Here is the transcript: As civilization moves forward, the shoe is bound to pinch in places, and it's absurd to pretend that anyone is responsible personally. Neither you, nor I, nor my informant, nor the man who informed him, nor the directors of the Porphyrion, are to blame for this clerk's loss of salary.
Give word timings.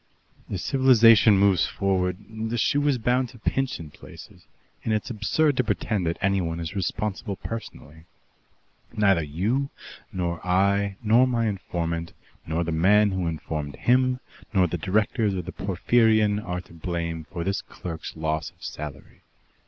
As 0.49 0.63
civilization 0.63 1.37
moves 1.37 1.67
forward, 1.67 2.17
the 2.27 2.57
shoe 2.57 2.87
is 2.87 2.97
bound 2.97 3.29
to 3.29 3.37
pinch 3.37 3.79
in 3.79 3.91
places, 3.91 4.47
and 4.83 4.95
it's 4.95 5.11
absurd 5.11 5.57
to 5.57 5.63
pretend 5.63 6.07
that 6.07 6.17
anyone 6.21 6.59
is 6.59 6.73
responsible 6.75 7.35
personally. 7.35 8.05
Neither 8.97 9.21
you, 9.21 9.69
nor 10.11 10.43
I, 10.43 10.97
nor 11.03 11.27
my 11.27 11.45
informant, 11.45 12.13
nor 12.47 12.63
the 12.63 12.71
man 12.71 13.11
who 13.11 13.27
informed 13.27 13.75
him, 13.75 14.19
nor 14.51 14.65
the 14.65 14.79
directors 14.79 15.35
of 15.35 15.45
the 15.45 15.51
Porphyrion, 15.51 16.39
are 16.43 16.61
to 16.61 16.73
blame 16.73 17.25
for 17.25 17.43
this 17.43 17.61
clerk's 17.61 18.15
loss 18.17 18.49
of 18.49 18.63
salary. 18.63 19.21